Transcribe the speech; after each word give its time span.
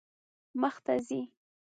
مخ 0.61 0.75
ته 0.85 0.93
ځئ 1.07 1.21